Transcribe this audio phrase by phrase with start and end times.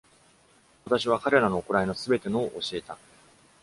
[0.85, 2.97] 私は彼らの行いのすべてのを教えた。